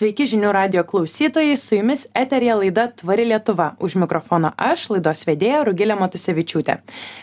[0.00, 3.74] Sveiki žinių radio klausytojai, su jumis eterija laida Tvari Lietuva.
[3.84, 6.78] Už mikrofono aš, laidos vedėja Rugilė Matusevičiūtė.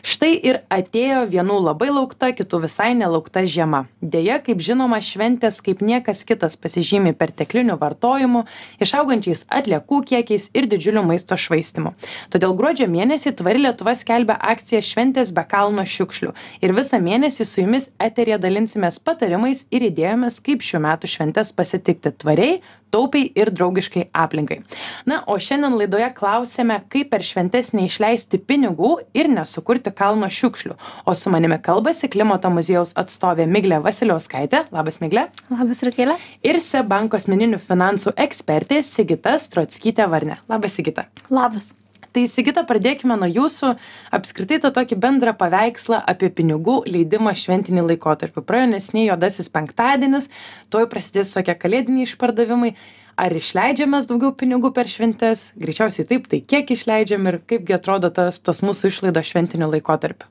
[0.06, 3.80] Štai ir atėjo vienų labai laukta, kitų visai nelaukta žiema.
[3.98, 8.44] Deja, kaip žinoma, šventės kaip niekas kitas pasižymi pertekliniu vartojimu,
[8.86, 11.96] išaugančiais atliekų kiekiais ir didžiuliu maisto švaistimu.
[12.30, 16.36] Todėl gruodžio mėnesį Tvari Lietuva skelbia akciją Šventės be kalno šiukšlių.
[16.62, 22.14] Ir visą mėnesį su jumis eterija dalinsimės patarimais ir idėjomis, kaip šių metų šventės pasitikti
[22.14, 24.62] tvariai taupiai ir draugiškai aplinkai.
[25.10, 30.78] Na, o šiandien laidoje klausėme, kaip per šventes neišleisti pinigų ir nesukurti kalno šiukšlių.
[31.08, 34.66] O su manimi kalbasi klimato muziejaus atstovė Miglė Vasiliauskaitė.
[34.76, 35.28] Labas, Miglė.
[35.52, 36.18] Labas, Rukėlė.
[36.48, 40.40] Ir SEBanko asmeninių finansų ekspertė Sigita Strotskytė Varne.
[40.52, 41.10] Labas, Sigita.
[41.34, 41.74] Labas
[42.18, 43.76] tai sigita pradėkime nuo jūsų.
[44.18, 48.42] Apskritai tą tokį bendrą paveikslą apie pinigų leidimą šventinį laikotarpį.
[48.48, 50.32] Praėjo neseniai juodasis penktadienis
[50.74, 52.74] tuoj prasidės visokie kalėdiniai išpardavimai.
[53.18, 55.52] Ar išleidžiam mes daugiau pinigų per šventes?
[55.58, 60.30] Greičiausiai taip tai kiek išleidžiam ir kaipgi atrodo tas tos mūsų išlaidos šventiniu laikotarpiu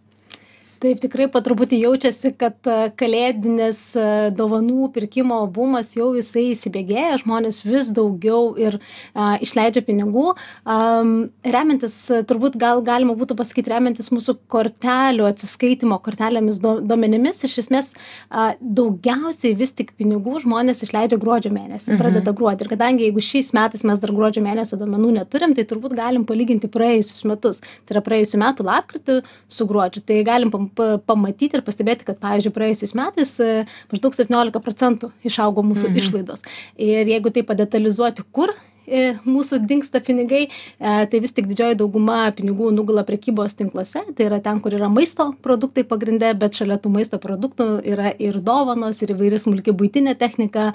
[0.82, 7.20] taip tikrai po truputį jaučiasi kad e, kalėdinis e, dovanų pirkimo bumas jau jisai įsibėgėja
[7.22, 8.78] žmonės vis daugiau ir
[9.14, 10.32] a, išleidžia pinigų.
[10.69, 11.12] Am,
[11.44, 11.97] remiantis
[12.28, 17.92] turbūt gal galima būtų pasakyti remiantis mūsų kortelių atsiskaitimo kortelėmis duomenimis iš esmės
[18.28, 22.00] a, daugiausiai vis tik pinigų žmonės išleidžia gruodžio mėnesį mhm.
[22.02, 22.66] pradeda gruodį.
[22.66, 26.70] Ir kadangi jeigu šiais metais mes dar gruodžio mėnesio duomenų neturim tai turbūt galim palyginti
[26.72, 27.62] praėjusius metus.
[27.86, 30.02] Tai yra praėjusių metų lapkritį su gruodžiu.
[30.06, 33.50] Tai galim pa pamatyti ir pastebėti kad pavyzdžiui praėjusiais metais e,
[33.92, 36.00] maždaug septyniolika procentų išaugo mūsų mhm.
[36.03, 38.55] išlaidos ir jeigu taip padetalizuoti kur
[38.87, 44.41] mūsų dinksta pinigai, e, tai vis tik didžioji dauguma pinigų nugula prekybos tinkluose, tai yra
[44.45, 49.15] ten, kur yra maisto produktai pagrindė, bet šalia tų maisto produktų yra ir dovanos, ir
[49.17, 50.73] įvairi smulki būtinė technika,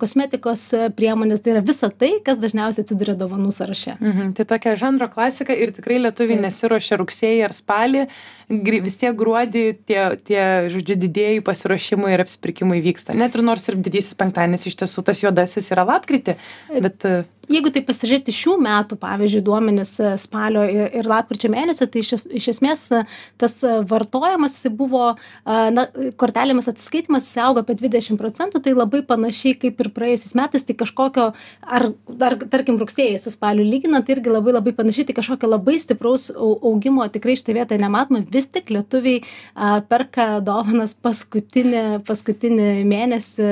[0.00, 3.96] kosmetikos priemonės, tai yra visa tai, kas dažniausiai atsiduria dovanų sąraše.
[4.00, 8.06] Mhm, tai tokia žanro klasika ir tikrai lietuviai nesiuošia rugsėjai ar spalį,
[8.50, 10.42] vis tiek gruodį tie, tie
[10.72, 13.14] žodžiu, didėjai pasiruošimai ir apsipirkimai vyksta.
[13.14, 16.36] Net ir nors ir didysis penktadienis iš tiesų tas juodasis yra lapkritį,
[16.80, 17.06] bet
[17.50, 22.48] jeigu taip pasižiūrėti šių metų pavyzdžiui duomenis e, spalio ir lapkričio mėnesio tai iš, iš
[22.54, 23.02] esmės e,
[23.40, 25.14] tas e, vartojimas buvo,
[25.46, 25.86] na,
[26.20, 31.26] kortelėmis atsiskaitimas augo apie 20 procentų, tai labai panašiai kaip ir praėjusiais metais, tai kažkokio,
[31.64, 35.78] ar dar, tarkim, rugsėjai su spaliu lyginant, tai irgi labai labai panašiai, tai kažkokio labai
[35.82, 39.22] stipraus augimo tikrai šitą vietą nematome, vis tik lietuviai
[39.54, 43.50] a, perka dovanas paskutinį, paskutinį mėnesį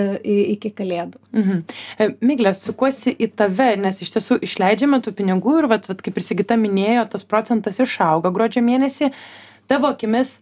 [0.58, 1.20] iki kalėdų.
[1.38, 2.14] Mhm.
[2.24, 6.26] Miglė, sukuosi į tave, nes iš tiesų išleidžiame tų pinigų ir vat vat kaip ir
[6.26, 9.08] sigita minėjo tas procentas išauga gruodžio mėnesį.
[9.68, 10.38] Tavo akimis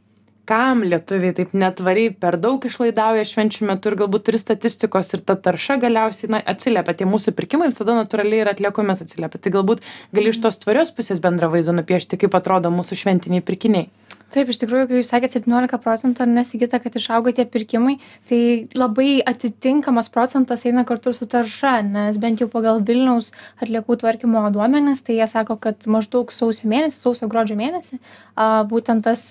[0.47, 5.34] kam lietuviai taip netvariai per daug išlaidauja švenčių metu ir galbūt turi statistikos ir ta
[5.47, 6.95] tarša galiausiai na atsiliepia.
[7.01, 9.43] Tie mūsų pirkimai visada natūraliai ir atliekomis atsiliepia.
[9.43, 9.83] Tai galbūt
[10.15, 13.91] gali iš tos tvarios pusės bendrą vaizdą nupiešti kaip atrodo mūsų šventiniai pirkiniai
[14.35, 17.97] taip iš tikrųjų kai jūs sakėt septyniolika procentų ar ne sigita kad išaugo tie pirkimai
[18.29, 18.41] tai
[18.79, 23.33] labai atitinkamas procentas eina kartu su tarša nes bent jau pagal vilniaus
[23.63, 28.01] atliekų tvarkymo duomenis tai jie sako kad maždaug sausio mėnesį sausio gruodžio mėnesį
[28.37, 29.25] a būtent tas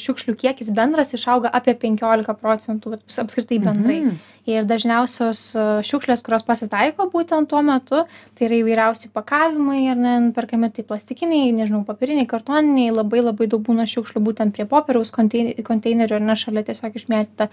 [0.00, 4.02] šiukšlių kiekis bendras išauga apie penkiolika procentų vat apskritai bendrai.
[4.06, 8.02] Mhm ir dažniausios e, šiukšlės kurios pasitaiko būtent tuo metu
[8.38, 13.64] tai yra įvairiausi pakavimai ar ne perkami tai plastikiniai nežinau popieriniai kartoniniai labai labai daug
[13.66, 17.50] būna šiukšlių būtent prie popieriaus kontei konteinerių ar ne šalia tiesiog išmėtyta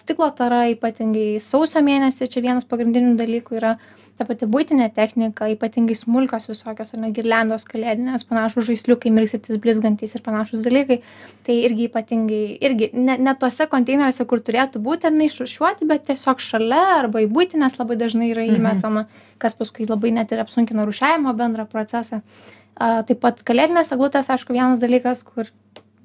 [0.00, 3.76] stiklo tara ypatingai sausio mėnesį čia vienas pagrindinių dalykų yra
[4.16, 10.16] ta pati buitinė technika ypatingai smulkios visokios ar ne girliandos kalėdinės panašūs žaisliukai mirksintys blizgantys
[10.16, 11.02] ir panašūs dalykai.
[11.46, 16.06] Tai irgi ypatingai irgi ne ne tuose konteineriuose kur turėtų būti ar ne išrūšiuoti bet
[16.08, 18.60] tiesiog šalia arba į buitines labai dažnai yra mhm.
[18.60, 19.06] įmetama
[19.42, 22.22] kas paskui labai net ir apsunkina rūšiavimo bendrą procesą
[22.76, 25.48] taip pat kalėdinės eglutės aišku vienas dalykas kur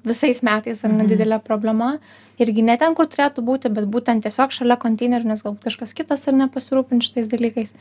[0.04, 1.10] visais metais ar ne mhm.
[1.12, 1.96] didelė problema
[2.42, 6.26] irgi ne ten kur turėtų būti bet būtent tiesiog šalia konteinerių nes galbūt kažkas kitas
[6.28, 7.74] ar ne pasirūpins šitais dalykais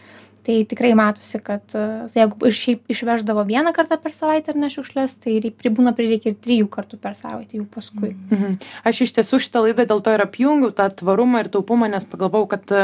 [0.46, 1.86] tai tikrai matosi kad e,
[2.18, 6.34] jeigu ir šiaip išveždavo vieną kartą per savaitę ar ne šiukšles tai pri būna prireikia
[6.34, 8.60] ir trijų kartų per savaitę jau paskui mhm.
[8.88, 12.52] aš iš tiesų šitą laidą dėl to ir apjungiau tą tvarumą ir taupumą nes pagalvojau
[12.56, 12.78] kad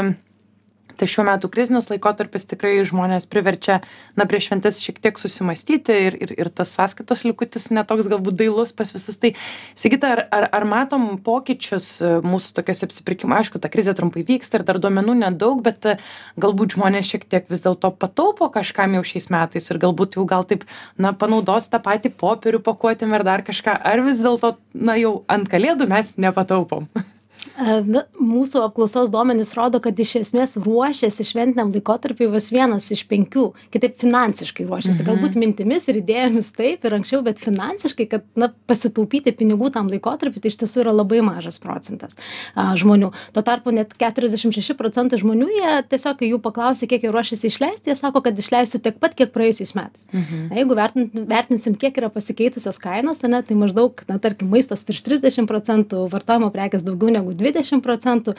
[0.98, 3.80] tai šiuo metu krizinis laikotarpis tikrai žmones priverčia
[4.18, 8.38] na prieš šventes šiek tiek susimąstyti ir ir ir tas sąskaitos likutis ne toks galbūt
[8.40, 9.18] dailus pas visus.
[9.22, 9.32] Tai
[9.78, 13.36] sigita ar ar ar matom pokyčius e, mūsų tokiuose apsipirkimo?
[13.38, 15.98] Aišku ta krizė trumpai vyksta ir dar duomenų nedaug bet e,
[16.40, 20.46] galbūt žmonės šiek tiek vis dėlto pataupo kažkam jau šiais metais ir galbūt jau gal
[20.48, 20.66] taip
[20.98, 23.78] na panaudos tą patį popierių pakuotėm ar dar kažką.
[23.78, 26.90] Ar vis dėlto na jau ant kalėdų mes nepataupom
[27.58, 33.48] Na, mūsų apklausos duomenys rodo, kad iš esmės ruošiasi šventiniam laikotarpiu vos vienas iš penkių,
[33.74, 35.08] kitaip finansiškai ruošiasi, mhm.
[35.08, 40.42] galbūt mintimis ir idėjomis taip ir anksčiau, bet finansiškai, kad na, pasitaupyti pinigų tam laikotarpiu,
[40.42, 42.18] tai iš tiesų yra labai mažas procentas
[42.54, 43.10] a, žmonių.
[43.34, 47.92] Tuo tarpu net 46 procentai žmonių, jie tiesiog, kai jų paklausė, kiek jie ruošiasi išleisti,
[47.92, 50.06] jie sako, kad išleisiu tiek pat, kiek praėjusiais metais.
[50.12, 50.44] Mhm.
[50.52, 55.02] Na, jeigu vertint, vertinsim, kiek yra pasikeitusios kainos, ne, tai maždaug, na, tarkim, maistas virš
[55.06, 58.36] 30 procentų, vartojimo prekes daugiau negu 20 dvidešim procentų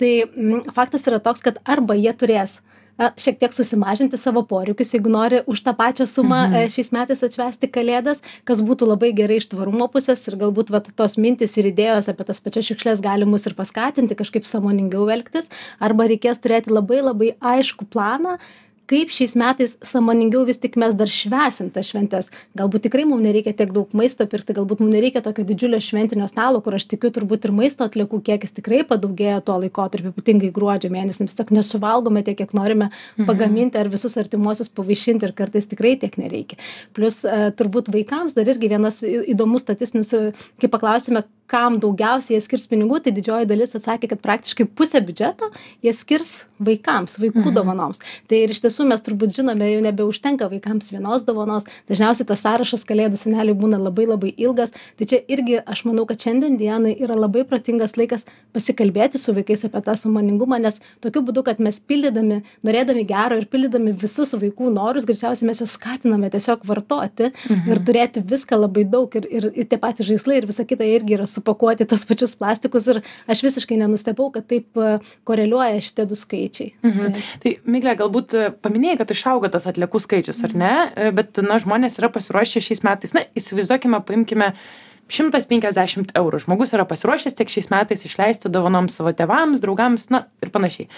[0.00, 2.60] tai mm, faktas yra toks kad arba jie turės
[2.96, 6.70] šiek tiek susimažinti savo poreikius jeigu nori už tą pačią sumą mhm.
[6.72, 11.18] Šiais metais atšvęsti kalėdas kas būtų labai gerai iš tvarumo pusės ir galbūt vat tos
[11.20, 16.08] mintys ir idėjos apie tas pačias šiukšles gali mus ir paskatinti kažkaip sąmoningiau elgtis arba
[16.08, 18.38] reikės turėti labai labai aiškų planą
[18.90, 23.54] kaip šiais metais sąmoningiau vis tik mes dar švęsim tas šventes galbūt tikrai mum nereikia
[23.56, 27.48] tiek daug maisto pirkti galbūt mum nereikia tokio didžiulio šventinio stalo kur aš tikiu turbūt
[27.48, 32.54] ir maisto atliekų kiekis tikrai padaugėjo tuo laikotarpiu ypatingai gruodžio mėnesį tiesiog nesuvalgome tiek kiek
[32.56, 33.26] norime mhm.
[33.28, 36.60] pagaminti ar visus artimuosius pavaišinti ir kartais tikrai tiek nereikia
[36.96, 40.28] plius e, turbūt vaikams dar irgi vienas įdomus statistinis e,
[40.62, 45.50] kai paklausėme kam daugiausiai jie skirs pinigų tai didžioji dalis atsakė kad praktiškai pusę biudžeto
[45.84, 47.54] jie skirs vaikams vaikų mhm.
[47.56, 52.42] dovanoms tai ir iš tiesų mes turbūt žinome jau nebeužtenka vaikams vienos dovanos dažniausiai tas
[52.44, 56.92] sąrašas kalėdų seneliui būna labai labai ilgas tai čia irgi aš manau kad šiandien dienai
[56.98, 61.80] yra labai protingas laikas pasikalbėti su vaikais apie tą sąmoningumą nes tokiu būdu kad mes
[61.80, 67.70] pildydami norėdami gero ir pildydami visus vaikų norus greičiausiai mes juos skatiname tiesiog vartoti mhm.
[67.70, 71.16] ir turėti viską labai daug ir ir ir tie patys žaislai ir visa kita irgi
[71.16, 74.96] yra supakuoti tuos pačius plastikus ir aš visiškai nenustebau, kad taip e,
[75.28, 76.72] koreliuoja šitie du skaičiai.
[76.86, 77.16] Mhm.
[77.16, 80.74] Tai, tai Miglė, galbūt e, paminėjai, kad išauga tas atliekų skaičius, ar ne?
[80.92, 84.52] E, bet, na, žmonės yra pasiruošę šiais metais, na, įsivaizduokime, paimkime
[85.12, 86.42] šimtas penkiasdešimt eurų.
[86.42, 90.90] Žmogus yra pasiruošęs tiek šiais metais išleisti dovanoms savo tėvams draugams na ir panašiai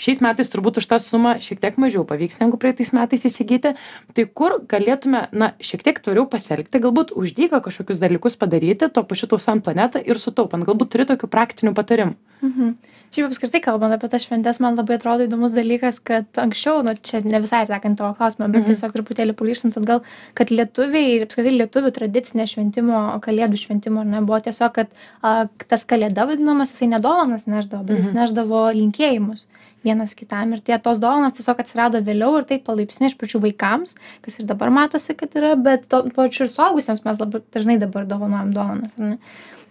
[0.00, 3.74] šiais metais turbūt už tą sumą šiek tiek mažiau pavyks negu praeitais metais įsigyti.
[4.16, 9.04] Tai kur galėtume na šiek tiek tvariau pasielgti galbūt už dyką kažkokius dalykus padaryti tuo
[9.04, 10.64] pačiu tausojant planetą ir sutaupant.
[10.66, 12.16] Galbūt turi tokių praktinių patarimų.
[12.40, 12.72] Mhm.
[13.12, 17.20] Šiaip apskritai kalbant apie tas šventes man labai atrodo įdomus dalykas kad anksčiau nu čia
[17.26, 18.70] ne visai atsakant tavo klausimą bet mhm.
[18.70, 20.00] tiesiog truputėlį pagrįžtant atgal
[20.38, 25.50] kad lietuviai ir apskritai lietuvių tradicinė šventimo kalėdų šventimo ar ne buvo tiesiog kad a,
[25.68, 28.20] tas kalėda vadinamas jisai ne dovanas nešdavo bet jis Mhm.
[28.22, 29.44] nešdavo linkėjimus
[29.84, 33.94] vienas kitam ir tie tos dovanos tiesiog atsirado vėliau ir taip palaipsniui iš pačių vaikams
[34.24, 38.04] kas ir dabar matosi kad yra bet tuo pačiu ir suaugusiems mes labai dažnai dabar
[38.06, 39.18] dovanojam dovanas ar ne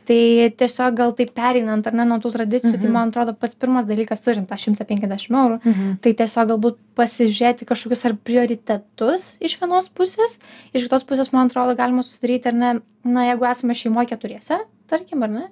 [0.10, 2.94] tai tiesiog gal taip pereinant ar ne nuo tų tradicijų tai Mhm.
[2.96, 5.60] man atrodo pats pirmas dalykas turint tą šimtą penkiasdešim eurų
[6.02, 10.40] tai tiesiog galbūt pasižiūrėti kažkokius ar prioritetus iš vienos pusės
[10.74, 12.72] iš kitos pusės man atrodo galima susidaryti ar ne
[13.04, 14.58] na jeigu esame šeimoj keturiese
[14.90, 15.44] tarkim ar ne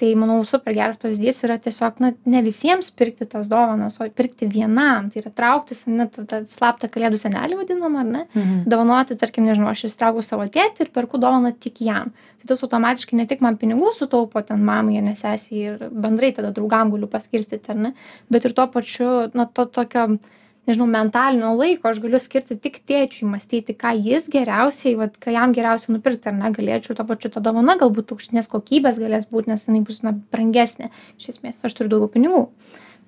[0.00, 4.48] tai manau super geras pavyzdys yra tiesiog na ne visiems pirkti tas dovanas o pirkti
[4.48, 8.62] vienam tai yra trauktis ane tą tą slaptą kalėdų senelį vadinamą ar ne Mhm.
[8.72, 12.10] dovanoti tarkim nežinau aš išsitraukiau savo tėtį ir perku dovaną tik jam
[12.40, 16.50] tai tas automatiškai ne tik man pinigų sutaupo ten mamai ane sesei ir bendrai tada
[16.52, 17.94] draugam galiu paskirstyti ar ne
[18.30, 20.18] bet ir tuo pačiu na to tokio
[20.66, 25.54] nežinau mentalinio laiko aš galiu skirti tik tėčiui mąstyti ką jis geriausiai vat ką jam
[25.56, 26.50] geriausia nupirkti ar ne?
[26.56, 30.90] Galėčiau tuo pačiu ta dovana galbūt aukštesnės kokybės galės būt nes jinai bus na brangesnė.
[31.20, 32.42] Iš esmės aš turiu daugiau pinigų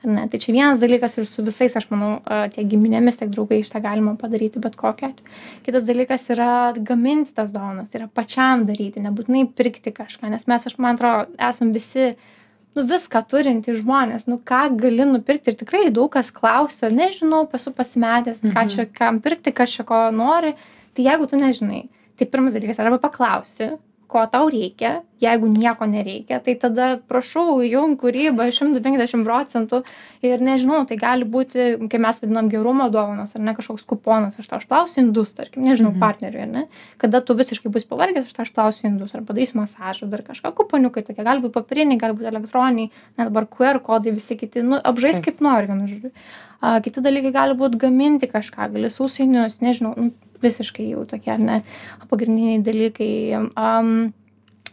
[0.05, 0.25] ar ne?
[0.31, 2.13] Tai čia vienas dalykas ir su visais aš manau
[2.55, 5.37] tiek giminėmis tiek draugais tą galima padaryti bet kokiu atveju.
[5.67, 10.71] Kitas dalykas yra gaminti tas dovanas tai yra pačiam daryti nebūtinai pirkti kažką nes mes
[10.71, 12.13] aš man atrodo esam visi
[12.79, 17.73] nu viską turintys žmonės nu ką gali nupirkti ir tikrai daug kas klausia nežinau esu
[17.75, 18.69] pasimetęs ką Mhm.
[18.75, 20.55] čia kam pirkti kas čia ko nori
[20.95, 23.73] tai jeigu tu nežinai tai pirmas dalykas arba paklausi
[24.09, 29.81] ko tau reikia jeigu nieko nereikia tai tada prašau įjunk kūrybą šimtu penkiasdešim procentų.
[30.23, 34.47] Ir nežinau tai gali būti kaip mes vadinam gerumo dovanos ar ne kažkoks kuponas aš
[34.49, 36.01] tau išplausiu indus tarkim nežinau Mhm.
[36.01, 36.65] partneriui ar ne?
[36.99, 41.03] Kada tu visiškai būsi pavargęs aš tau išplausiu indus ar padarysiu masažą dar kažką kuponiukai
[41.05, 45.25] tokie gali būt popieriniai gali būt elektroniniai net dabar qr kodai visi kiti nu apžaisk
[45.25, 46.13] kaip nori vienu žodžiu.
[46.63, 50.13] A kiti dalykai gali būt gaminti kažką gali sausainius nežinau nu
[50.43, 51.61] visiškai jau tokie ar ne
[52.11, 53.13] pagrindiniai dalykai.
[53.55, 54.13] Am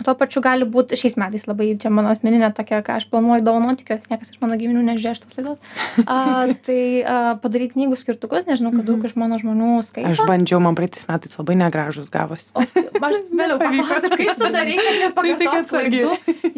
[0.04, 3.78] tuo pačiu gali būt šiais metais labai čia mano asmeninė tokia ką aš planuoju dovanot
[3.80, 5.60] tikiuosi niekas iš mano giminių nežiūrės šitos laidos
[6.06, 6.18] a
[6.66, 10.76] tai a padaryt knygų skirtukus nežinau kad daug iš mano žmonių skaito Aš bandžiau, man
[10.76, 12.52] praeitais metais labai negražus gavosi.
[12.56, 16.12] O, aš vėliau paklausiu, kaip tu darai, kad Tai nepakartot klaidų.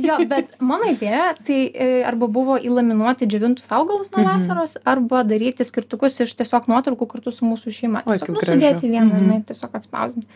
[0.07, 4.29] Jo, bet mano idėja tai e, arba buvo įlaminuoti džiovintus augalus nuo Mhm.
[4.33, 8.03] vasaros, arba daryti skirtukus iš tiesiog nuotraukų kartu su mūsų šeima.
[8.07, 9.19] Tiesiog nu, sudėti vieną, Mhm.
[9.23, 10.27] žinai, tiesiog atspausinti.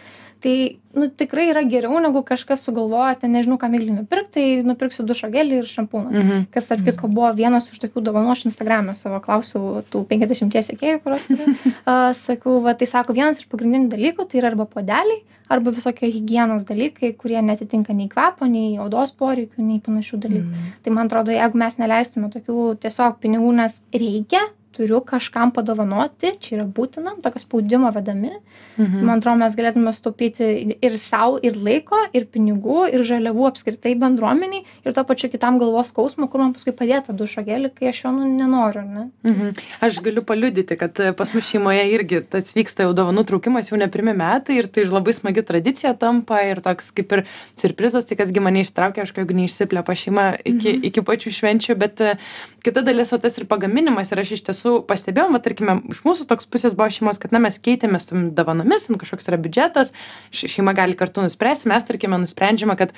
[0.41, 0.55] Tai
[0.97, 5.29] nu, tikrai yra geriau negu kažkas sugalvoja sugalvojote nežinau ką miglei nupirkt tai nupirksiu dušo
[5.31, 6.11] gelį ir šampūną.
[6.11, 6.45] Mhm.
[6.51, 11.01] kas tarp kitko buvo vienas iš tokių dovanų aš instagrame savo klausiau tų penkiasdešimties sekėjų
[11.03, 11.55] kuriuos turiu.
[11.85, 15.21] A, sakau va tai sako vienas iš pagrindinių dalykų tai yra arba puodeliai
[15.51, 20.63] arba visokie higienos dalykai kurie neatitinka nei kvapo nei odos poreikių nei panašių dalykų.
[20.83, 26.55] Tai man atrodo jeigu mes neleistume tokių tiesiog pinigų nes reikia turiu kažkam padovanoti čia
[26.59, 28.31] yra būtina tokio spaudimo vedami
[28.77, 29.01] Mhm.
[29.05, 34.63] man atrodo mes galėtume sutaupyti ir sau ir laiko ir pinigų ir žaliavų apskritai bendruomenei
[34.85, 38.03] ir tuo pačiu kitam galvos skausmo kur man paskui padėt tą dušo gelį kai aš
[38.05, 39.51] jo nu nenoriu ne Mhm.
[39.81, 43.77] Aš galiu paliudyti, kad e, pas mus šeimoje irgi tas vyksta jau dovanų traukimas jau
[43.77, 47.25] ne pirmi metai ir tai labai smagi tradicija tampa ir toks kaip ir
[47.55, 50.85] surprizas, tai kasgi mane ištraukė, aš jeigu neišsiplepa šeima iki, Mhm.
[50.89, 52.15] iki pačių švenčių, bet e,
[52.63, 56.27] kita dalis, o tas ir pagaminimas ir aš iš tiesų pastebėjau, va, tarkime, iš mūsų
[56.29, 59.93] toks pusės buvo šeimos, kad na, mes keitėmės tom dovanomis, kažkoks yra biudžetas,
[60.35, 62.95] šeima gali kartu nuspręsti, mes tarkime nusprendžiame, kad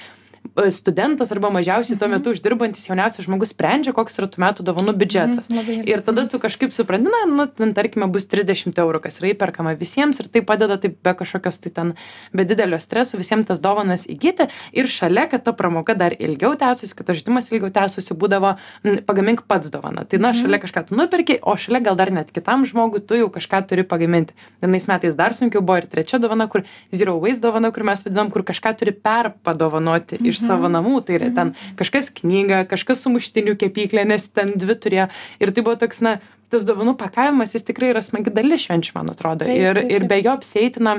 [0.69, 5.50] studentas arba mažiausiai tuo metu uždirbantis jauniausias žmogus sprendžia, koks yra tų metų dovanų biudžetas.
[5.50, 5.85] Mhm.
[5.89, 9.73] Ir tada tu kažkaip supranti, na, nu, ten tarkime bus 30 eurų, kas yra įperkama
[9.79, 11.93] visiems ir tai padeda taip be kažkokios tai ten,
[12.33, 14.50] be didelio streso visiems tas dovanas įgyti.
[14.75, 19.00] Ir šalia, kad ta pramoka dar ilgiau tęsiasi, kad tas žaidimas ilgiau tęsiasi, būdavo m,
[19.07, 20.05] pagamink pats dovaną.
[20.09, 23.31] Tai na, šalia kažką tu nupirki, o šalia gal dar net kitam žmogui tu jau
[23.33, 24.35] kažką turi pagaminti.
[24.62, 28.29] Vienais metais dar sunkiau buvo ir trečia dovana, kur Zero Waste dovana, kur mes vadinam,
[28.33, 31.00] kur kažką turi perpadovanoti iš savo namų.
[31.08, 35.10] Tai yra ten kažkas knyga, kažkas sumuštinių kepyklė, nes ten dvi turėjo.
[35.44, 36.18] Ir tai buvo toks, na,
[36.54, 39.48] tas dovanų pakavimas, jis tikrai yra smagi dalis švenčių, man atrodo.
[39.48, 40.10] Taip, ir, taip, ir taip.
[40.12, 40.98] be jo apseitina.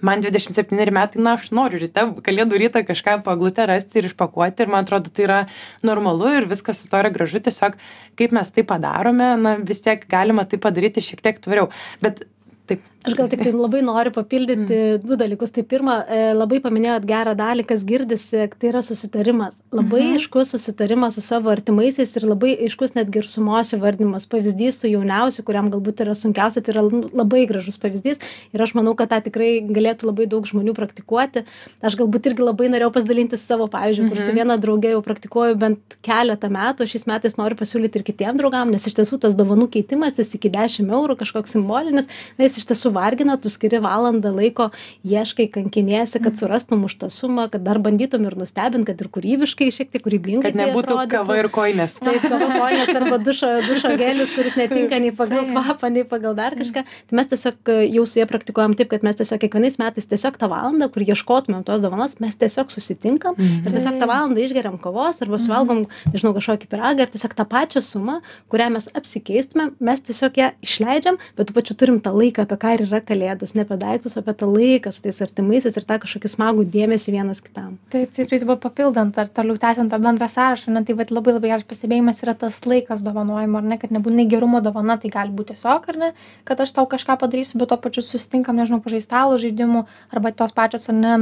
[0.00, 4.70] Man 27 metai, na, aš noriu ryte, kalėdų rytą kažką paglutę rasti ir išpakuoti ir
[4.72, 5.40] man atrodo, tai yra
[5.84, 7.76] normalu ir viskas su to yra gražu, tiesiog
[8.16, 11.68] kaip mes tai padarome, na, vis tiek galima tai padaryti šiek tiek tvariau.
[12.00, 12.24] Bet
[12.70, 12.88] taip.
[13.00, 15.48] Aš gal tik tai labai noriu papildyti du dalykus.
[15.56, 19.54] Tai pirma, e, labai paminėjot gerą dalį, kas girdisi, tai yra susitarimas.
[19.72, 20.16] Labai Mhm.
[20.18, 24.28] aiškus susitarimas su savo artimaisiais ir labai aiškus netgi ir sumos įvardymas.
[24.28, 26.82] Pavyzdys su jauniausiu, kuriam galbūt yra sunkiausia, tai yra
[27.14, 28.20] labai gražus pavyzdys.
[28.52, 31.44] Ir aš manau, kad tą tikrai galėtų labai daug žmonių praktikuoti.
[31.82, 34.36] Aš galbūt irgi labai norėjau pasidalinti savo pavyzdžių, kur su Mhm.
[34.36, 36.84] viena draugė jau praktikuoju bent keletą metų.
[36.84, 40.90] Šiais metais noriu pasiūlyti ir kitiem draugam, nes iš tiesų tas dovanų keitimasis iki 10
[40.90, 42.06] eurų, kažkoks simbolinis,
[42.38, 44.70] na, jis iš tiesų vargina, tu skiri valandą laiko,
[45.06, 49.70] ieškai, kankiniesi, kad surastum už tą sumą, kad dar bandytum ir nustebint, kad ir kūrybiškai,
[49.72, 50.50] šiek tiek kūrybingai.
[50.50, 51.10] Kad tai nebūtų atrodytų.
[51.16, 51.96] kava ir koinės.
[52.00, 56.56] Taip, kava koinės arba dušo, dušo gelis, kuris netinka nei pagal kvapą, nei pagal dar
[56.58, 56.84] kažką.
[57.10, 60.50] Tai mes tiesiog jau su jie praktikuojam taip, kad mes tiesiog kiekvienais metais tiesiog tą
[60.52, 63.66] valandą, kur ieškotumėm tos dovanos, mes tiesiog susitinkam Mhm.
[63.66, 67.80] ir tiesiog tą valandą išgeriam kavos arba suvalgom, nežinau, kažkokį piragą ir tiesiog tą pačią
[67.82, 68.18] sumą,
[68.52, 72.72] kurią mes apsikeistumėm, mes tiesiog ją išleidžiam, bet tu pačiu turim tą laiką, apie ką
[72.78, 75.98] ir yra kalėdas, ne apie daiktus, o apie tą laiką su tais artimaisiais ir tą
[76.02, 77.76] kažkokį smagų dėmesį vienas kitam.
[77.92, 81.34] taip taip tai dabar papildant ar toliau tęsiant tą bendrą sąrašą na tai vat labai
[81.36, 85.34] labai geras pastebėjimas yra tas laikas dovanojimo ar ne kad nebūtinai gerumo dovana tai gali
[85.34, 86.10] būt tiesiog ar ne
[86.44, 89.84] kad aš tau kažką padarysiu bet tuo pačiu susitinkam nežinau pažaist stalo žaidimų
[90.14, 91.14] arba tos pačios ar ne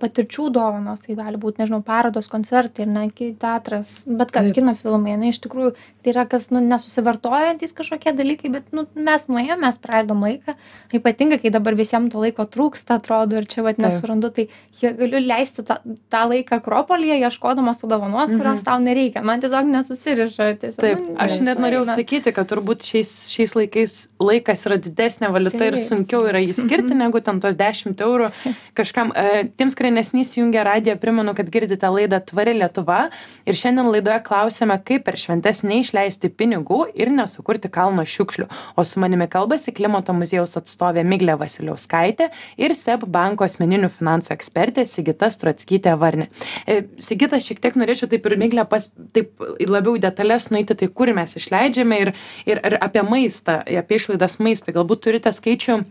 [0.00, 4.58] patirčių dovanos tai gali būt nežinau parodos koncertai ar ne teatras bet kas Taip.
[4.60, 5.74] kino filmai ane iš tikrųjų
[6.04, 10.56] tai yra kas nu nesusivartojantys kažkokie dalykai bet nu mes nuėjom mes praleidom laiką
[10.92, 14.48] ypatingai kai dabar visiem to laiko trūksta atrodo ir čia vat nesurandu tai
[14.80, 15.78] jie galiu leisti tą
[16.10, 18.64] tą laiką akropolyje ieškodamas tų dovanos kurios Mhm.
[18.64, 21.96] tau nereikia man tiesiog nesusiriša tiesiog Taip, nu, aš net norėjau nesueina.
[22.02, 25.84] sakyti, kad turbūt šiais, šiais laikais laikas yra didesnė valiuta ir Taip.
[25.88, 28.28] sunkiau yra jį skirti negu ten tos 10 eurų
[28.74, 29.12] kažkam.
[29.14, 33.10] E, Tiems, kurie nesnys jungia radiją, primenu, kad girdite laidą Tvari Lietuva
[33.46, 38.48] ir šiandien laidoje klausėme, kaip per šventes neišleisti pinigų ir nesukurti kalno šiukšlių.
[38.76, 44.84] O su manimi kalbasi klimato muziejaus atstovė Miglė Vasiliauskaitė ir SEB banko asmeninių finansų ekspertė
[44.88, 46.28] Sigita Struatskytė Varnė.
[46.66, 50.90] E, Sigita, šiek tiek norėčiau taip ir Miglė pas, taip labiau į detalės nueiti, tai
[50.90, 52.14] kur mes išleidžiame ir,
[52.48, 54.74] ir, ir apie maistą, apie išlaidas maistui.
[54.74, 55.84] Galbūt turite skaičių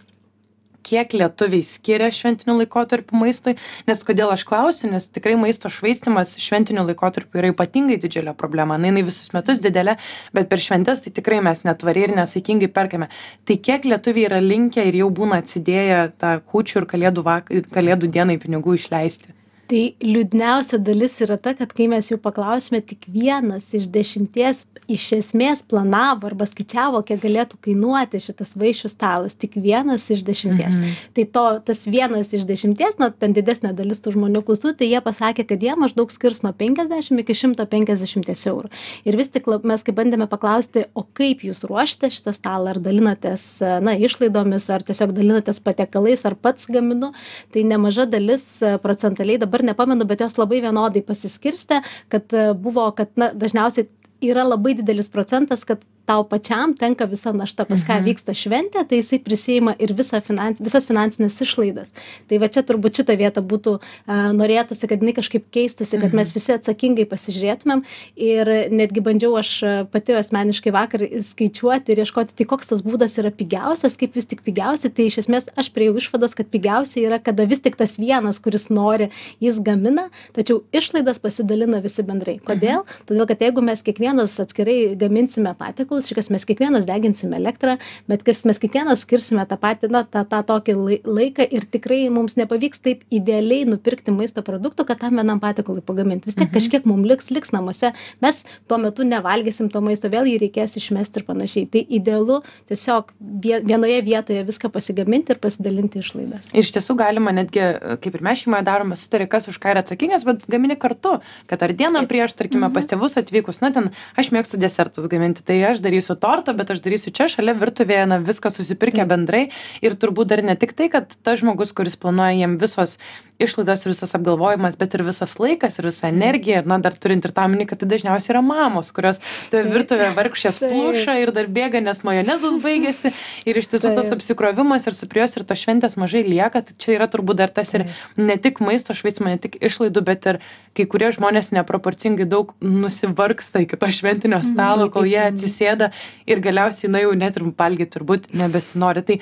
[0.85, 3.55] kiek lietuviai skiria šventiniu laikotarpiu maistui,
[3.87, 8.77] nes kodėl aš klausiu, nes tikrai maisto švaistimas šventiniu laikotarpiu yra ypatingai didžiulė problema.
[8.77, 9.97] Na, jinai visus metus didelė,
[10.35, 13.09] bet per šventes tai tikrai mes netvariai ir nesaikingai perkame.
[13.47, 17.55] Tai kiek lietuviai yra linkę ir jau būna atsidėję tą kūčių ir kalėdų, vak...
[17.73, 19.42] kalėdų dienai pinigų išleisti?
[19.71, 25.05] Tai liūdniausia dalis yra ta, kad kai mes jų paklausime, tik vienas iš dešimties iš
[25.17, 29.35] esmės planavo arba skaičiavo, kiek galėtų kainuoti šitas vaišių stalas.
[29.39, 30.75] Tik vienas iš dešimties.
[30.75, 30.97] Mhm.
[31.15, 34.99] Tai to, tas vienas iš dešimties, na, ten didesnė dalis tų žmonių klausų, tai jie
[35.03, 38.71] pasakė, kad jie maždaug skirs nuo 50 iki 150 eurų.
[39.07, 43.45] Ir vis tik mes kai bandėme paklausti, o kaip jūs ruošite šitą stalą, ar dalinatės,
[43.83, 47.13] na, išlaidomis, ar tiesiog dalinatės patiekalais, ar pats gaminu,
[47.53, 48.45] tai nemaža dalis
[48.83, 53.85] procentaliai dabar dabar nepamenu bet jos labai vienodai pasiskirstė kad buvo kad na dažniausiai
[54.25, 57.65] yra labai didelis procentas kad tau pačiam tenka visa našta.
[57.65, 58.05] Pas ką Mhm.
[58.05, 61.91] vyksta šventė tai jisai prisiima ir visą finans visas finansines išlaidas.
[62.27, 66.33] Tai va čia turbūt šitą vietą būtų a, norėtųsi kad jinai kažkaip keistųsi kad mes
[66.33, 67.83] visi atsakingai pasižiūrėtumėm.
[68.15, 69.51] Ir netgi bandžiau aš
[69.91, 74.41] pati asmeniškai vakar skaičiuoti ir ieškoti tai koks tas būdas yra pigiausias kaip vis tik
[74.43, 78.39] pigiausiai tai iš esmės aš priėjau išvados kad pigiausia yra kada vis tik tas vienas
[78.43, 82.39] kuris nori jis gamina tačiau išlaidas pasidalina visi bendrai.
[82.43, 82.83] Kodėl?
[83.07, 87.77] Todėl kad jeigu mes kiekvienas atskirai gaminsime patiekalus reiškias mes kiekvienas deginsime elektrą
[88.09, 92.01] bet kas mes kiekvienas skirsime tą patį na tą tą tokį lai laiką ir tikrai
[92.13, 96.25] mums nepavyks taip idealiai nupirkti maisto produktų kad tam vienam patiekalui pagamint.
[96.27, 97.93] Vis tiek kažkiek mum liks liks namuose.
[98.23, 101.67] Mes tuo metu nevalgysim to maisto vėl jį reikės išmesti ir panašiai.
[101.73, 102.39] Tai idealu
[102.71, 106.51] tiesiog vie vienoje vietoje viską pasigaminti ir pasidalinti išlaidas.
[106.53, 107.63] Ir iš tiesų galima netgi,
[108.03, 111.17] kaip ir mes šeimoje darome, sutari, kas už ką yra atsakingas, bet gamini kartu,
[111.49, 115.59] kad ar dieną prieš, tarkime, pas tėvus atvykus, na ten, aš mėgstu desertus gaminti, tai
[115.69, 119.45] aš darysiu tortą, bet aš darysiu čia šalia virtuvėje, na viską susipirkę bendrai.
[119.85, 122.97] Ir turbūt dar ne tik tai, kad tas žmogus, kuris planuoja jiem visos
[123.45, 127.25] išlaidos ir visas apgalvojimas, bet ir visas laikas ir visa energija, ir, na dar turint
[127.25, 129.21] ir tą minį, kad tai dažniausiai yra mamos, kurios
[129.51, 133.13] toje virtuvėje vargšės pluša ir dar bėga, nes majonezas baigėsi.
[133.49, 136.77] Ir iš tiesų tas apsikrovimas ir su prie jos ir tos šventės mažai lieka, tai
[136.79, 140.41] čia yra turbūt dar tas ir ne tik maisto švaistimo, ne tik išlaidų, bet ir
[140.77, 145.91] kai kurie žmonės neproporcingai daug nusivargsta iki to šventinio stalo, kol jie atsisėda
[146.29, 149.05] ir galiausiai, na jau net ir valgyti turbūt nebesinori.
[149.05, 149.19] Tai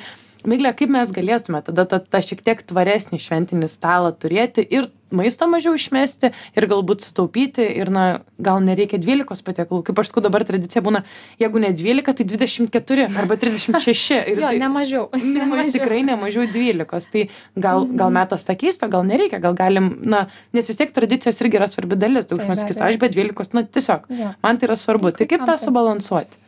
[0.47, 5.47] Miglė, kaip mes galėtume tada tą, tą šiek tiek tvaresnį šventinį stalą turėti ir maisto
[5.51, 8.05] mažiau išmesti ir galbūt sutaupyti ir, na,
[8.41, 9.83] gal nereikia 12 patiekalų.
[9.87, 11.03] Kaip aš sakau, dabar tradicija būna,
[11.41, 14.17] jeigu ne 12, tai 24 arba 36.
[14.31, 15.07] Ir Jo, tai, ne mažiau.
[15.35, 17.11] ne, ma- tikrai ne mažiau 12.
[17.11, 17.25] Tai
[17.67, 21.59] gal, gal metas tą keisto, gal nereikia, gal galim, na, nes vis tiek tradicijos irgi
[21.59, 22.29] yra svarbi dalis.
[22.31, 24.33] Daug žmonių sakys, aš be 12, na, tiesiog, Jo.
[24.43, 25.13] man tai yra svarbu.
[25.17, 25.61] Tai kaip tą tai?
[25.65, 26.40] subalansuoti?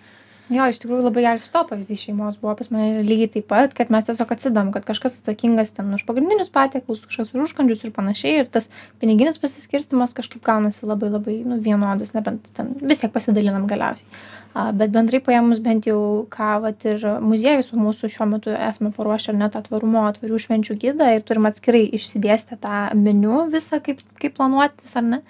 [0.53, 3.89] Jo, iš tikrųjų labai geras to pavyzdys šeimos buvo pas mane lygiai taip pat, kad
[3.93, 8.43] mes tiesiog atsidam, kad kažkas atsakingas ten už pagrindinius patiekalus, kažkas už užkandžius ir panašiai.
[8.43, 8.69] Ir tas
[9.01, 14.05] piniginis pasiskirstimas kažkaip gaunasi labai labai nu, vienodas, nebent ten vis tiek pasidalinam galiausiai.
[14.53, 19.31] A, bet bendrai paėmus bent jau, ką vat, ir muziejus mūsų šiuo metu esame paruošę
[19.33, 24.37] ar net atvarumo atvarių švenčių gydą ir turim atskirai išsidėstę tą meniu visą, kaip, kaip
[24.37, 25.23] planuotis ar ne.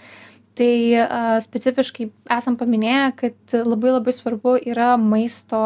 [0.53, 5.61] Tai specifiškai esam paminėję, kad labai labai svarbu yra maisto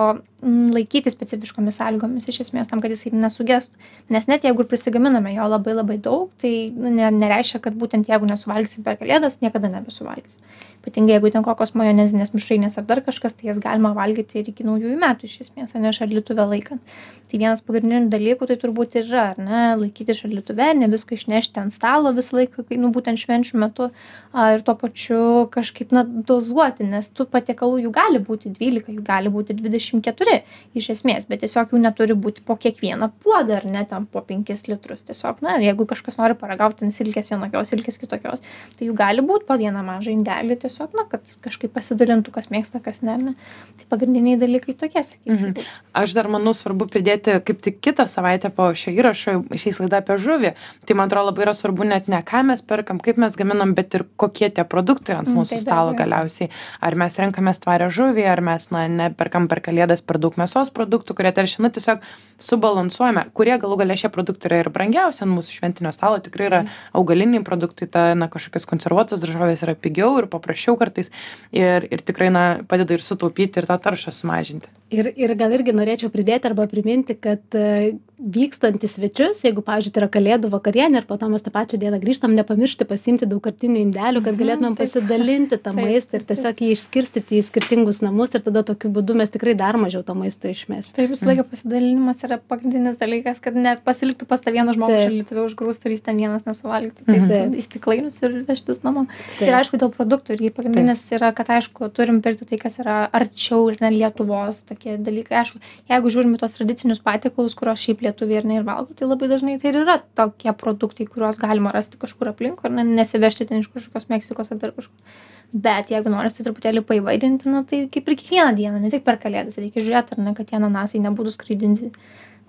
[0.47, 3.76] laikyti specifiškomis sąlygomis iš esmės tam, kad jisai nesugestų.
[4.15, 8.08] Nes net jeigu ir prisigaminame jo labai labai daug, tai nu, ne, nereiškia, kad būtent
[8.08, 10.39] jeigu nesuvalgysi per kalėdas, niekada nebesuvalgysi.
[10.88, 14.63] Ypatingai jeigu ten kokios majonezinės mišrainės ar dar kažkas, tai jas galima valgyti ir iki
[14.63, 16.95] naujųjų metų iš esmės, ne šaldytuve laikant.
[17.28, 21.60] Tai vienas pagrindinių dalykų tai turbūt ir yra, ar ne, laikyti šaldytuve, ne viską išnešti
[21.60, 25.19] ant stalo visą laiką, kai, nu, būtent švenčių metu a, ir tuo pačiu
[25.52, 30.38] kažkaip, na, dozuoti, nes tų patiekalų jų gali būti 12, jų gali būti 24
[30.80, 34.71] iš esmės, bet tiesiog jų neturi būti po kiekvieną puodą, ar ne, ten po 5
[34.71, 35.04] litrus.
[35.12, 38.45] Tiesiog, na, jeigu kažkas nori paragauti ten silkės vienokios, silkės kitokios,
[38.80, 42.82] tai jų gali būti po vieną mažą indelį, tiesiog, na, kad kažkaip pasidalintų, kas mėgsta,
[42.84, 43.16] kas ne.
[43.18, 43.34] ne.
[43.80, 45.54] Tai pagrindiniai dalykai tokie, sakyčiau.
[45.54, 45.68] Mhm.
[45.98, 50.18] Aš dar manau svarbu pridėti, kaip tik kitą savaitę po šio įrašo išeis laida apie
[50.22, 50.54] žuvį.
[50.86, 53.96] Tai man atrodo labai yra svarbu net ne ką mes perkam, kaip mes gaminam, bet
[53.96, 56.04] ir kokie tie produktai ant Mm, mūsų tai stalo abejo.
[56.04, 56.50] galiausiai.
[56.82, 61.16] Ar mes renkamės tvarę žuvį, ar mes, na, neperkam per kalėdas per daug mėsos produktų,
[61.16, 62.04] kurie teršia, na, tiesiog
[62.44, 66.60] subalansuojame, kurie galų galia šie produktai yra ir brangiausi ant mūsų šventinio stalo, tikrai yra
[66.98, 71.12] augaliniai produktai, ta, na, kažkokios konservuotos daržovės yra pigiau ir paprasčiau kartais
[71.56, 74.73] ir, ir tikrai, na, padeda ir sutaupyti ir tą taršą sumažinti.
[74.89, 79.91] Ir, ir gal irgi norėčiau pridėti arba priminti, kad e, vykstant į svečius, jeigu, pavyzdžiui,
[79.93, 83.82] tai yra kalėdų vakarienė ir po to mes tą pačią dieną grįžtam, nepamiršti pasimti daugkartinių
[83.84, 84.88] indelių, kad Mhm, galėtumėm taip.
[84.88, 88.89] pasidalinti tą Taip, maistą ir taip, tiesiog jį išskirstyti į skirtingus namus ir tada tokiu
[88.95, 90.95] būdu mes tikrai dar mažiau to maisto išmesime.
[90.97, 95.06] Taip, visą laiką pasidalinimas yra pagrindinis dalykas, kad nepasiliktų pas tą vieną žmogų Taip.
[95.12, 97.04] šaldytuvę užgrūsti ir jis ten vienas nesuvalgytų.
[97.06, 97.36] Taip, Mhm.
[97.52, 97.60] mhm.
[97.60, 99.06] į stiklainius ir vežtis namo.
[99.38, 99.50] Taip.
[99.52, 103.67] Ir aišku, dėl produktų irgi pagrindinis yra, kad aišku, turim pirkti tai, kas yra arčiau
[103.69, 105.42] ir ne Lietuvos tokie dalykai.
[105.42, 109.10] Aišku, jeigu žiūrim į tos tradicinius patiekalus, kuriuos šiaip lietuviai ir ne ir valgo, tai
[109.10, 113.48] labai dažnai tai ir yra tokie produktai, kuriuos galima rasti kažkur aplink ir ne, nesivežti
[113.50, 115.18] ten iš kažkokios Meksikos ar dar kažkur.
[115.54, 119.56] Bet jeigu norisi truputėlį paivairinti, na, tai kaip ir kiekvieną dieną, ne tik per kalėdas,
[119.60, 121.94] reikia žiūrėti, ar ne, kad tie ananasai nebūtų skraidinti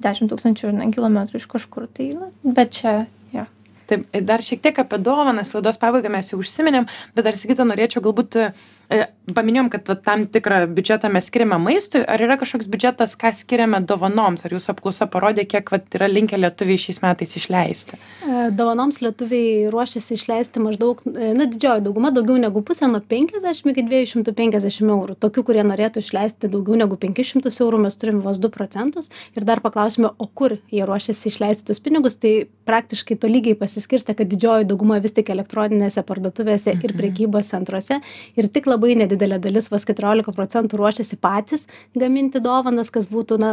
[0.03, 1.87] 10 tūkstančių ne, kilometrų iš kažkur.
[1.95, 2.97] Tai, na, bet čia.
[3.89, 8.03] Taip, dar šiek tiek apie dovanas, laidos pabaigą mes jau užsiminėm, bet dar sakyti norėčiau
[8.05, 8.51] galbūt E,
[8.89, 14.45] paminėjom, kad tam tikrą biudžetą mes skiriame maistui, ar yra kažkoks biudžetas, ką skiriame dovanoms,
[14.47, 17.99] ar jūsų apklausa parodė, kiek va, yra linkę lietuviai šiais metais išleisti?
[18.25, 23.69] E, dovanoms lietuviai ruošiasi išleisti maždaug, e, na, didžioji dauguma, daugiau negu pusė, nuo 50
[23.75, 25.19] iki 250 eurų.
[25.21, 29.13] Tokių, kurie norėtų išleisti daugiau negu 500 eurų, mes turime vos 2 procentus.
[29.37, 34.17] Ir dar paklausime, o kur jie ruošiasi išleisti tus pinigus, tai praktiškai to lygiai pasiskirsta,
[34.17, 36.99] kad didžioji dauguma vis tik elektroninėse parduotuvėse ir Mhm.
[36.99, 38.01] prekybos centruose.
[38.37, 41.67] Ir tik labai nedidelė dalis, vos 14 procentų ruošiasi patys
[41.99, 43.51] gaminti dovanas, kas būtų, na,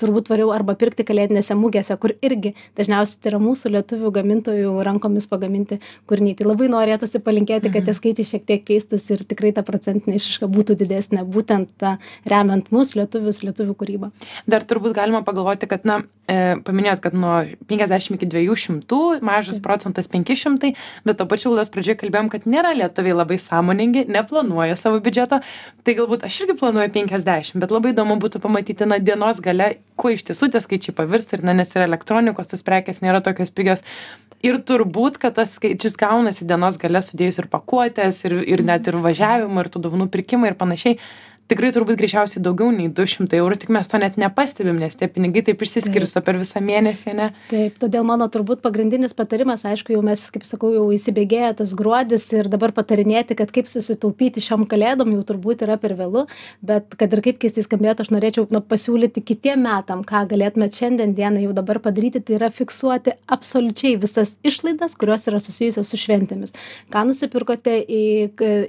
[0.00, 5.26] turbūt tvariau arba pirkti kalėdinėse mūgėse, kur irgi dažniausiai tai yra mūsų lietuvių gamintojų rankomis
[5.30, 5.80] pagaminti
[6.10, 6.36] kūriniai.
[6.38, 10.48] Tai labai norėtųsi palinkėti, kad tie skaičiai šiek tiek keistųsi ir tikrai ta procentinė išiška
[10.50, 11.96] būtų didesnė, būtent ta,
[12.28, 14.12] remiant mus, lietuvius, lietuvių kūrybą.
[14.50, 20.10] Dar turbūt galima pagalvoti, kad, na, e, paminėjot, kad nuo 50 iki 200, mažas procentas
[20.10, 20.74] 500,
[21.06, 25.40] bet to pačiu laidos pradžioje kalbėjom, kad nėra lietuviai labai sąmoningi, neplanuoja savo biudžeto,
[25.84, 30.12] tai galbūt aš irgi planuoju 50, bet labai įdomu būtų pamatyti, na, dienos gale, kuo
[30.14, 33.84] iš tiesų tie skaičiai pavirsta ir, na, nes yra elektronikos, tos prekės nėra tokios pigios.
[34.44, 38.96] Ir turbūt, kad tas skaičius gaunasi dienos gale sudėjus ir pakuotės, ir, ir net ir
[39.04, 40.96] važiavimą, ir tų dovanų pirkimą ir panašiai.
[41.50, 45.42] Tikrai turbūt greičiausiai daugiau nei 200 eurų, tik mes to net nepastebim, nes tie pinigai
[45.48, 47.26] taip išsiskirsto per visą mėnesį, ne?
[47.48, 52.28] Taip, todėl mano turbūt pagrindinis patarimas, aišku, jau mes, kaip sakau, jau įsibėgėję tas gruodis
[52.36, 56.22] ir dabar patarinėti, kad kaip susitaupyti šiom kalėdom jau turbūt yra per vėlų,
[56.70, 61.16] bet kad ir kaip keistai skambėtų, aš norėčiau nu, pasiūlyti kitiem metam, ką galėtumėte šiandien
[61.18, 66.54] dieną jau dabar padaryti, tai yra fiksuoti absoliučiai visas išlaidas, kurios yra susijusios su šventėmis.
[66.94, 68.04] Ką nusipirkote į,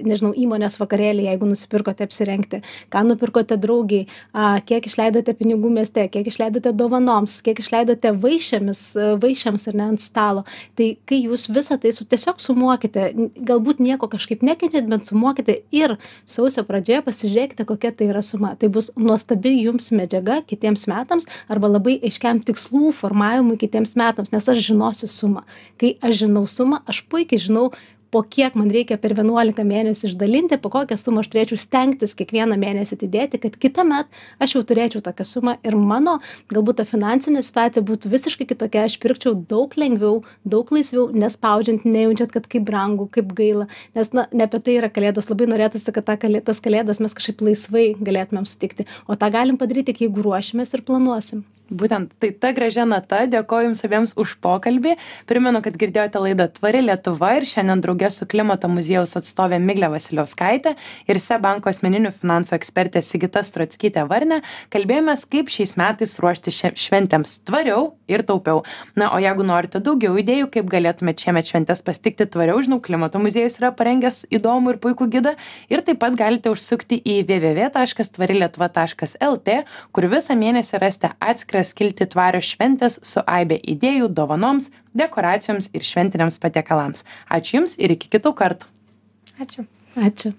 [0.02, 6.28] nežinau, įmonės vakarėlį, jeigu nusipirkote apsirengti, ką nupirkote draugiai, a, kiek išleidote pinigų mieste, kiek
[6.28, 10.44] išleidote dovanoms, kiek išleidote vaišėmis, a, vaišėms ar ne ant stalo.
[10.78, 15.96] Tai kai jūs visą tai su, tiesiog sumuokite, galbūt nieko kažkaip nekenčiat, bet sumuokite ir
[16.28, 18.54] sausio pradžioje pasižiūrėkite, kokia tai yra suma.
[18.58, 24.48] Tai bus nuostabi jums medžiaga kitiems metams arba labai aiškiam tikslų formavimui kitiems metams, nes
[24.48, 25.44] aš žinosiu sumą.
[25.80, 27.70] Kai aš žinau sumą, aš puikiai žinau,
[28.12, 32.58] po kiek man reikia per 11 mėnesių išdalinti, po kokią sumą aš turėčiau stengtis kiekvieną
[32.60, 36.18] mėnesį atidėti, kad kitą metą aš jau turėčiau tokią sumą ir mano
[36.52, 42.34] galbūt ta finansinė situacija būtų visiškai kitokia, aš pirkčiau daug lengviau, daug laisviau, nespaudžiant, nejaučiant,
[42.36, 46.10] kad kaip brangu, kaip gaila, nes na, ne apie tai yra kalėdos, labai norėtųsi, kad
[46.10, 50.28] ta kalė, tas kalėdas mes kažkaip laisvai galėtumėm sutikti, o tą galim padaryti, tik jeigu
[50.28, 51.46] ruošimės ir planuosim.
[51.72, 54.92] Būtent tai ta gražia nata, dėkoju Jums abiems už pokalbį.
[55.30, 60.74] Primenu, kad girdėjote laidą Tvari Lietuva ir šiandien draugė su klimato muziejaus atstovė Miglė Vasiliauskaitė
[61.08, 64.42] ir SE banko asmeninių finansų ekspertė Sigita Stratskytė Varne
[64.74, 67.82] kalbėjomės, kaip šiais metais ruošti šia- šventėms tvariau
[68.12, 68.58] ir taupiau.
[68.98, 73.58] Na, o jeigu norite daugiau idėjų, kaip galėtumėte šiemet šventės pasitikti tvariau, žinau, klimato muziejus
[73.62, 75.32] yra parengęs įdomų ir puikų gidą
[75.72, 79.48] ir taip pat galite užsukti į www.tvarilietuva.lt,
[79.92, 86.40] kur visą mėnesį rasite atskirą skilti tvarios šventės su aibė idėjų, dovanoms, dekoracijoms ir šventiniams
[86.42, 87.06] patiekalams.
[87.30, 88.70] Ačiū Jums ir iki kitų kartų.
[89.42, 89.66] Ačiū.
[89.96, 90.32] Ačiū.